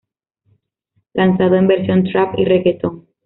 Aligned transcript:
Lanzado 1.13 1.57
en 1.57 1.67
versión 1.67 2.03
trap 2.05 2.33
y 2.39 2.45
reguetón. 2.45 3.07